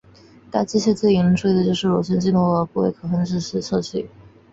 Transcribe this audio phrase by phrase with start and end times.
[0.49, 4.09] 该机型最为引人注意的就是旋转镜头和部件可分式的设计。